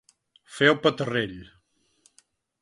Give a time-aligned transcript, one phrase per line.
[0.53, 1.37] Fer el petarrell.